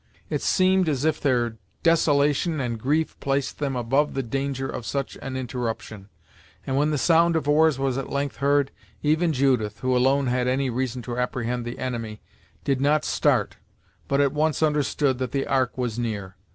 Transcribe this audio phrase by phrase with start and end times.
[0.31, 5.15] It seemed as if their desolation and grief placed them above the danger of such
[5.21, 6.09] an interruption,
[6.65, 8.71] and when the sound of oars was at length heard,
[9.03, 12.19] even Judith, who alone had any reason to apprehend the enemy,
[12.63, 13.57] did not start,
[14.07, 16.35] but at once understood that the Ark was near.